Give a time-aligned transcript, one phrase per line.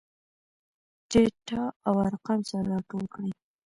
[1.11, 3.31] ډاټا او ارقام سره راټول کړي.